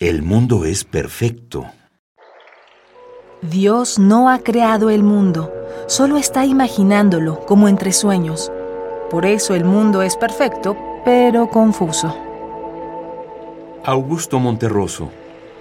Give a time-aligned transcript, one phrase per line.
[0.00, 1.66] El mundo es perfecto.
[3.42, 5.52] Dios no ha creado el mundo,
[5.88, 8.52] solo está imaginándolo como entre sueños.
[9.10, 12.16] Por eso el mundo es perfecto, pero confuso.
[13.84, 15.10] Augusto Monterroso,